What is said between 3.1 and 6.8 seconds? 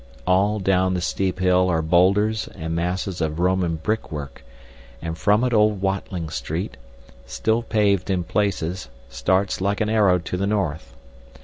of Roman brickwork, and from it old Watling Street,